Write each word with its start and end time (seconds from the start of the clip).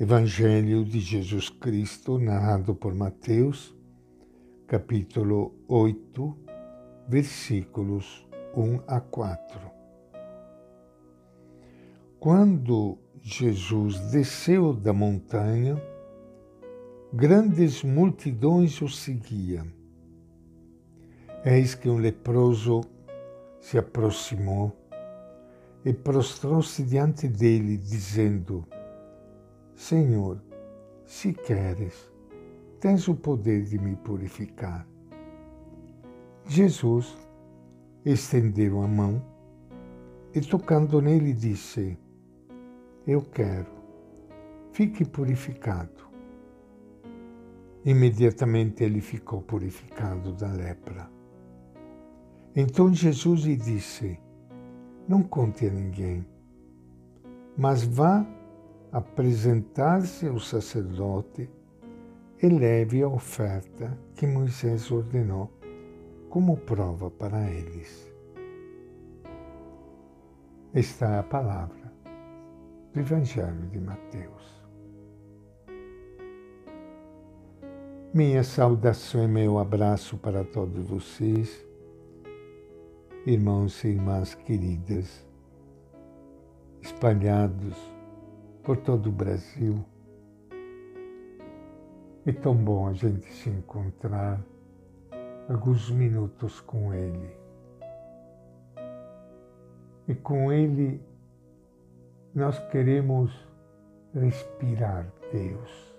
Evangelho 0.00 0.82
de 0.82 0.98
Jesus 0.98 1.50
Cristo, 1.50 2.18
narrado 2.18 2.74
por 2.74 2.94
Mateus, 2.94 3.76
capítulo 4.66 5.54
8, 5.68 6.38
versículos 7.06 8.26
1 8.56 8.80
a 8.86 8.98
4. 8.98 9.60
Quando 12.18 12.96
Jesus 13.20 14.00
desceu 14.10 14.72
da 14.72 14.94
montanha, 14.94 15.76
grandes 17.12 17.84
multidões 17.84 18.80
o 18.80 18.88
seguiam. 18.88 19.66
Eis 21.44 21.74
que 21.74 21.90
um 21.90 21.98
leproso 21.98 22.80
se 23.60 23.76
aproximou 23.76 24.74
e 25.84 25.92
prostrou-se 25.92 26.82
diante 26.84 27.28
dele, 27.28 27.76
dizendo: 27.76 28.66
Senhor, 29.80 30.38
se 31.06 31.32
queres, 31.32 32.12
tens 32.78 33.08
o 33.08 33.14
poder 33.14 33.64
de 33.64 33.78
me 33.78 33.96
purificar. 33.96 34.86
Jesus 36.44 37.16
estendeu 38.04 38.82
a 38.82 38.86
mão 38.86 39.24
e, 40.34 40.40
tocando 40.42 41.00
nele, 41.00 41.32
disse: 41.32 41.98
Eu 43.06 43.22
quero, 43.22 43.70
fique 44.70 45.02
purificado. 45.02 46.10
Imediatamente 47.82 48.84
ele 48.84 49.00
ficou 49.00 49.40
purificado 49.40 50.34
da 50.34 50.52
lepra. 50.52 51.10
Então 52.54 52.92
Jesus 52.92 53.44
lhe 53.44 53.56
disse: 53.56 54.20
Não 55.08 55.22
conte 55.22 55.66
a 55.66 55.70
ninguém, 55.70 56.26
mas 57.56 57.82
vá 57.82 58.26
apresentar-se 58.92 60.26
ao 60.26 60.38
sacerdote 60.38 61.48
e 62.42 62.48
leve 62.48 63.02
a 63.02 63.08
oferta 63.08 63.96
que 64.14 64.26
Moisés 64.26 64.90
ordenou 64.90 65.50
como 66.28 66.56
prova 66.56 67.10
para 67.10 67.50
eles. 67.50 68.10
Esta 70.72 71.06
é 71.06 71.18
a 71.18 71.22
palavra 71.22 71.92
do 72.92 73.00
Evangelho 73.00 73.66
de 73.70 73.80
Mateus. 73.80 74.60
Minha 78.12 78.42
saudação 78.42 79.24
e 79.24 79.28
meu 79.28 79.58
abraço 79.58 80.16
para 80.16 80.44
todos 80.44 80.88
vocês 80.88 81.64
irmãos 83.26 83.84
e 83.84 83.88
irmãs 83.88 84.34
queridas, 84.34 85.26
espalhados 86.80 87.76
por 88.62 88.76
todo 88.76 89.08
o 89.08 89.12
Brasil. 89.12 89.84
É 92.26 92.32
tão 92.32 92.54
bom 92.54 92.88
a 92.88 92.92
gente 92.92 93.26
se 93.32 93.48
encontrar 93.48 94.40
alguns 95.48 95.90
minutos 95.90 96.60
com 96.60 96.92
Ele. 96.92 97.30
E 100.06 100.14
com 100.14 100.52
Ele 100.52 101.00
nós 102.34 102.58
queremos 102.68 103.32
respirar 104.14 105.12
Deus, 105.32 105.94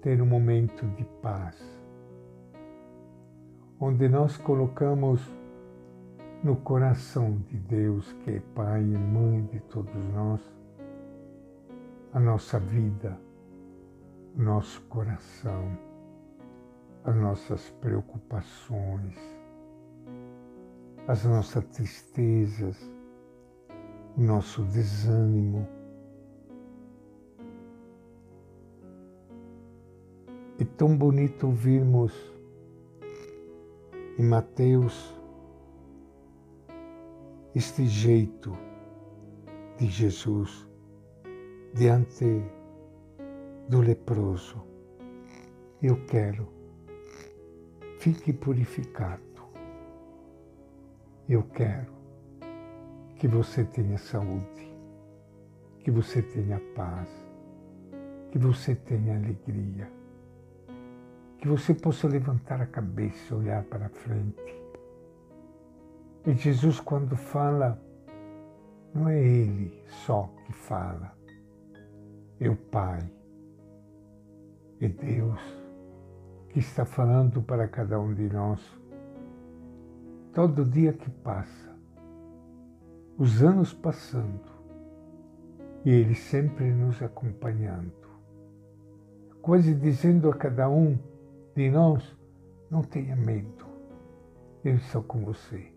ter 0.00 0.20
um 0.22 0.26
momento 0.26 0.86
de 0.96 1.04
paz 1.20 1.72
onde 3.84 4.08
nós 4.08 4.36
colocamos 4.36 5.20
no 6.42 6.56
coração 6.56 7.38
de 7.48 7.56
Deus, 7.56 8.12
que 8.24 8.32
é 8.32 8.40
Pai 8.54 8.82
e 8.82 8.98
Mãe 8.98 9.44
de 9.46 9.60
todos 9.60 9.94
nós, 10.12 10.40
a 12.12 12.18
nossa 12.18 12.58
vida, 12.58 13.16
nosso 14.34 14.82
coração, 14.82 15.78
as 17.04 17.14
nossas 17.14 17.70
preocupações, 17.80 19.16
as 21.06 21.24
nossas 21.24 21.64
tristezas, 21.66 22.76
o 24.16 24.20
nosso 24.20 24.64
desânimo. 24.64 25.68
É 30.58 30.64
tão 30.76 30.96
bonito 30.96 31.46
ouvirmos 31.46 32.12
em 34.18 34.24
Mateus 34.24 35.21
este 37.54 37.86
jeito 37.86 38.52
de 39.78 39.86
Jesus 39.86 40.68
diante 41.74 42.42
do 43.68 43.80
leproso. 43.80 44.62
Eu 45.82 45.96
quero, 46.06 46.48
fique 47.98 48.32
purificado. 48.32 49.22
Eu 51.28 51.42
quero 51.44 51.92
que 53.16 53.26
você 53.28 53.64
tenha 53.64 53.98
saúde, 53.98 54.74
que 55.80 55.90
você 55.90 56.22
tenha 56.22 56.60
paz, 56.74 57.08
que 58.30 58.38
você 58.38 58.74
tenha 58.74 59.16
alegria 59.16 59.90
que 61.42 61.48
você 61.48 61.74
possa 61.74 62.06
levantar 62.06 62.62
a 62.62 62.66
cabeça, 62.66 63.34
olhar 63.34 63.64
para 63.64 63.88
frente. 63.88 64.61
E 66.24 66.34
Jesus, 66.34 66.78
quando 66.78 67.16
fala, 67.16 67.82
não 68.94 69.08
é 69.08 69.18
Ele 69.18 69.82
só 70.06 70.30
que 70.46 70.52
fala, 70.52 71.12
é 72.38 72.48
o 72.48 72.54
Pai, 72.56 73.00
é 74.80 74.88
Deus 74.88 75.40
que 76.50 76.60
está 76.60 76.84
falando 76.84 77.42
para 77.42 77.66
cada 77.66 77.98
um 77.98 78.14
de 78.14 78.32
nós. 78.32 78.60
Todo 80.32 80.64
dia 80.64 80.92
que 80.92 81.10
passa, 81.10 81.76
os 83.18 83.42
anos 83.42 83.72
passando, 83.72 84.52
e 85.84 85.90
Ele 85.90 86.14
sempre 86.14 86.70
nos 86.70 87.02
acompanhando, 87.02 87.92
quase 89.40 89.74
dizendo 89.74 90.30
a 90.30 90.34
cada 90.34 90.68
um, 90.68 90.96
de 91.54 91.68
nós, 91.68 92.16
não 92.70 92.82
tenha 92.82 93.16
medo. 93.16 93.66
Eu 94.64 94.76
estou 94.76 95.02
com 95.02 95.24
você. 95.24 95.71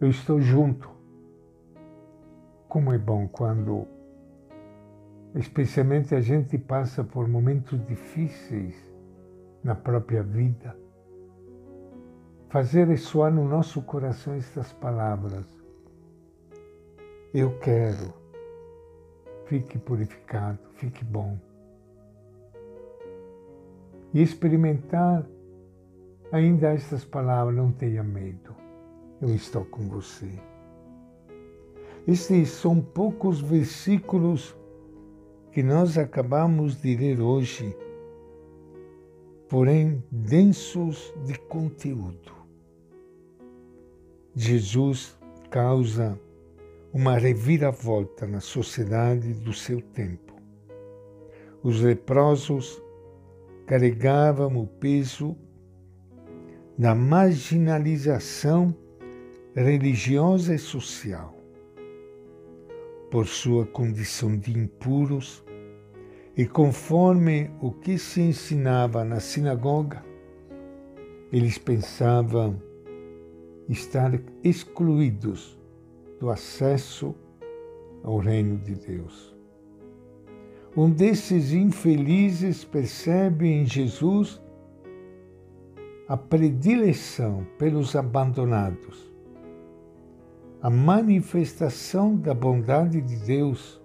Eu 0.00 0.10
estou 0.10 0.40
junto. 0.40 0.90
Como 2.68 2.92
é 2.92 2.98
bom 2.98 3.26
quando, 3.26 3.86
especialmente, 5.34 6.14
a 6.14 6.20
gente 6.20 6.58
passa 6.58 7.02
por 7.02 7.26
momentos 7.26 7.84
difíceis 7.86 8.76
na 9.62 9.74
própria 9.74 10.22
vida. 10.22 10.76
Fazer 12.48 12.86
ressoar 12.86 13.32
no 13.32 13.46
nosso 13.48 13.82
coração 13.82 14.34
estas 14.34 14.72
palavras. 14.72 15.46
Eu 17.32 17.58
quero. 17.58 18.14
Fique 19.46 19.78
purificado, 19.78 20.58
fique 20.74 21.04
bom 21.04 21.38
e 24.12 24.22
experimentar 24.22 25.24
ainda 26.32 26.72
estas 26.72 27.04
palavras, 27.04 27.56
não 27.56 27.72
tenha 27.72 28.02
medo, 28.02 28.54
eu 29.20 29.34
estou 29.34 29.64
com 29.64 29.88
você. 29.88 30.30
Estes 32.06 32.50
são 32.50 32.80
poucos 32.80 33.40
versículos 33.40 34.56
que 35.52 35.62
nós 35.62 35.98
acabamos 35.98 36.80
de 36.80 36.96
ler 36.96 37.20
hoje, 37.20 37.76
porém 39.48 40.02
densos 40.10 41.12
de 41.26 41.38
conteúdo. 41.38 42.32
Jesus 44.34 45.18
causa 45.50 46.18
uma 46.92 47.18
reviravolta 47.18 48.26
na 48.26 48.40
sociedade 48.40 49.34
do 49.34 49.52
seu 49.52 49.80
tempo. 49.80 50.34
Os 51.62 51.82
leprosos 51.82 52.80
carregavam 53.66 54.56
o 54.56 54.66
peso 54.66 55.36
da 56.78 56.94
marginalização 56.94 58.74
religiosa 59.62 60.54
e 60.54 60.58
social. 60.58 61.34
Por 63.10 63.26
sua 63.26 63.66
condição 63.66 64.36
de 64.36 64.56
impuros, 64.56 65.44
e 66.36 66.46
conforme 66.46 67.50
o 67.60 67.72
que 67.72 67.98
se 67.98 68.20
ensinava 68.20 69.04
na 69.04 69.18
sinagoga, 69.18 70.04
eles 71.32 71.58
pensavam 71.58 72.62
estar 73.68 74.12
excluídos 74.42 75.58
do 76.20 76.30
acesso 76.30 77.14
ao 78.02 78.18
reino 78.18 78.56
de 78.58 78.74
Deus. 78.74 79.36
Um 80.76 80.90
desses 80.90 81.52
infelizes 81.52 82.64
percebe 82.64 83.48
em 83.48 83.66
Jesus 83.66 84.40
a 86.06 86.16
predileção 86.16 87.46
pelos 87.58 87.96
abandonados, 87.96 89.12
a 90.60 90.68
manifestação 90.68 92.16
da 92.16 92.34
bondade 92.34 93.00
de 93.00 93.16
Deus, 93.16 93.80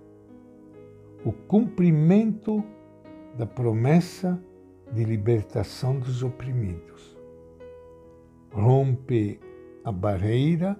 o 1.24 1.32
cumprimento 1.32 2.64
da 3.38 3.46
promessa 3.46 4.42
de 4.92 5.04
libertação 5.04 6.00
dos 6.00 6.24
oprimidos. 6.24 7.16
Rompe 8.52 9.40
a 9.84 9.92
barreira 9.92 10.80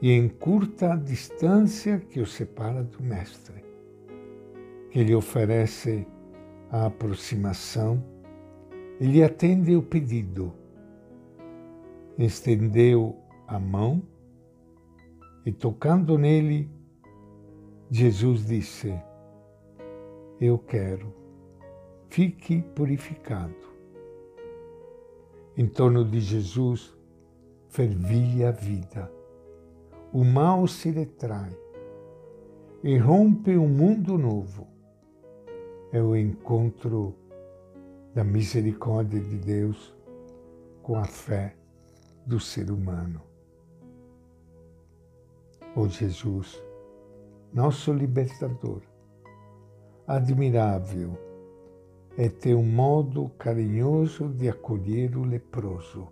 e 0.00 0.12
encurta 0.12 0.94
a 0.94 0.96
distância 0.96 1.98
que 1.98 2.20
o 2.20 2.26
separa 2.26 2.82
do 2.82 3.02
Mestre, 3.02 3.62
que 4.90 5.04
lhe 5.04 5.14
oferece 5.14 6.06
a 6.70 6.86
aproximação 6.86 8.02
e 8.98 9.06
lhe 9.06 9.22
atende 9.22 9.76
o 9.76 9.82
pedido. 9.82 10.52
Estendeu 12.18 13.16
a 13.46 13.58
mão 13.58 14.02
e, 15.48 15.52
tocando 15.52 16.18
nele, 16.18 16.70
Jesus 17.90 18.44
disse: 18.44 18.92
Eu 20.38 20.58
quero, 20.58 21.10
fique 22.10 22.60
purificado. 22.60 23.56
Em 25.56 25.66
torno 25.66 26.04
de 26.04 26.20
Jesus 26.20 26.94
fervia 27.66 28.50
a 28.50 28.52
vida. 28.52 29.10
O 30.12 30.22
mal 30.22 30.66
se 30.66 30.90
retrai 30.90 31.56
e 32.84 32.98
rompe 32.98 33.56
um 33.56 33.68
mundo 33.68 34.18
novo. 34.18 34.68
É 35.90 36.02
o 36.02 36.14
encontro 36.14 37.14
da 38.14 38.22
misericórdia 38.22 39.18
de 39.18 39.38
Deus 39.38 39.96
com 40.82 40.96
a 40.96 41.04
fé 41.04 41.56
do 42.26 42.38
ser 42.38 42.70
humano. 42.70 43.27
Oh 45.80 45.86
Jesus, 45.86 46.60
nosso 47.54 47.92
libertador, 47.92 48.82
admirável 50.08 51.16
é 52.16 52.28
teu 52.28 52.60
modo 52.64 53.28
carinhoso 53.38 54.28
de 54.28 54.48
acolher 54.48 55.16
o 55.16 55.22
leproso. 55.22 56.08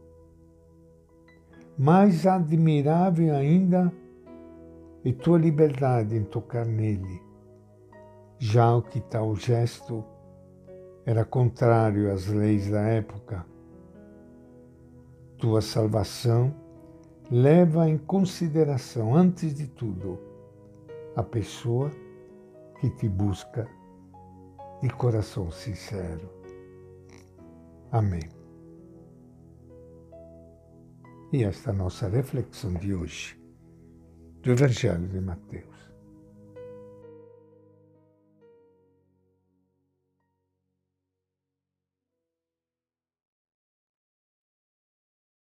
Mais 1.76 2.28
admirável 2.28 3.34
ainda 3.34 3.92
é 5.04 5.10
tua 5.10 5.36
liberdade 5.36 6.14
em 6.14 6.22
tocar 6.22 6.64
nele, 6.64 7.20
já 8.38 8.72
o 8.72 8.82
que 8.82 9.00
tal 9.00 9.34
gesto 9.34 10.04
era 11.04 11.24
contrário 11.24 12.12
às 12.12 12.28
leis 12.28 12.70
da 12.70 12.82
época. 12.82 13.44
Tua 15.36 15.60
salvação 15.60 16.54
leva 17.30 17.88
em 17.88 17.98
consideração, 17.98 19.14
antes 19.14 19.54
de 19.54 19.66
tudo, 19.66 20.18
a 21.14 21.22
pessoa 21.22 21.90
que 22.80 22.90
te 22.90 23.08
busca 23.08 23.68
de 24.82 24.88
coração 24.90 25.50
sincero. 25.50 26.30
Amém. 27.90 28.28
E 31.32 31.42
esta 31.42 31.70
é 31.70 31.72
nossa 31.72 32.08
reflexão 32.08 32.74
de 32.74 32.94
hoje 32.94 33.40
do 34.42 34.52
Evangelho 34.52 35.08
de 35.08 35.20
Mateus. 35.20 35.75